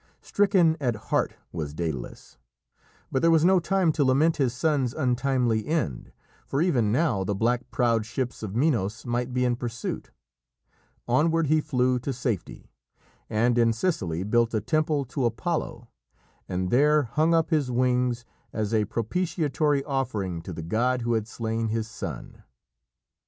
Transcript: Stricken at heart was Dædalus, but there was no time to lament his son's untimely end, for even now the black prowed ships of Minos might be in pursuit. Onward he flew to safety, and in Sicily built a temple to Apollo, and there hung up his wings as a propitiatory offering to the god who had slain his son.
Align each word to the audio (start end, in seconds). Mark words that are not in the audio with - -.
Stricken 0.19 0.77
at 0.79 0.95
heart 0.95 1.35
was 1.51 1.75
Dædalus, 1.75 2.37
but 3.11 3.21
there 3.21 3.29
was 3.29 3.45
no 3.45 3.59
time 3.59 3.91
to 3.91 4.03
lament 4.03 4.37
his 4.37 4.51
son's 4.51 4.95
untimely 4.95 5.67
end, 5.67 6.11
for 6.47 6.59
even 6.59 6.91
now 6.91 7.23
the 7.23 7.35
black 7.35 7.69
prowed 7.69 8.03
ships 8.07 8.41
of 8.41 8.55
Minos 8.55 9.05
might 9.05 9.31
be 9.31 9.45
in 9.45 9.55
pursuit. 9.55 10.09
Onward 11.07 11.45
he 11.45 11.61
flew 11.61 11.99
to 11.99 12.11
safety, 12.13 12.71
and 13.29 13.59
in 13.59 13.71
Sicily 13.73 14.23
built 14.23 14.55
a 14.55 14.59
temple 14.59 15.05
to 15.05 15.25
Apollo, 15.25 15.87
and 16.49 16.71
there 16.71 17.03
hung 17.03 17.35
up 17.35 17.51
his 17.51 17.69
wings 17.69 18.25
as 18.51 18.73
a 18.73 18.85
propitiatory 18.85 19.83
offering 19.83 20.41
to 20.41 20.51
the 20.51 20.63
god 20.63 21.03
who 21.03 21.13
had 21.13 21.27
slain 21.27 21.67
his 21.67 21.87
son. 21.87 22.41